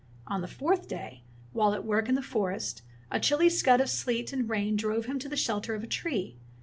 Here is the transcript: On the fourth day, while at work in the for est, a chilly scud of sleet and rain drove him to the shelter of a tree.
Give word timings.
On 0.25 0.41
the 0.41 0.47
fourth 0.47 0.87
day, 0.87 1.21
while 1.53 1.75
at 1.75 1.85
work 1.85 2.09
in 2.09 2.15
the 2.15 2.23
for 2.23 2.51
est, 2.51 2.81
a 3.11 3.19
chilly 3.19 3.49
scud 3.49 3.79
of 3.79 3.87
sleet 3.87 4.33
and 4.33 4.49
rain 4.49 4.75
drove 4.75 5.05
him 5.05 5.19
to 5.19 5.29
the 5.29 5.37
shelter 5.37 5.75
of 5.75 5.83
a 5.83 5.85
tree. 5.85 6.39